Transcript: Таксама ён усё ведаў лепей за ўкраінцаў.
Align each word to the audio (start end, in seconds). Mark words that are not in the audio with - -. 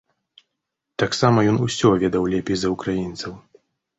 Таксама 1.03 1.43
ён 1.51 1.59
усё 1.67 1.91
ведаў 2.03 2.23
лепей 2.35 2.57
за 2.61 2.71
ўкраінцаў. 2.75 3.37